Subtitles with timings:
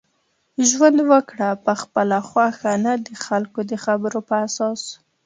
[0.69, 4.81] ژوند وکړه په خپله خوښه نه دخلکو دخبرو په اساس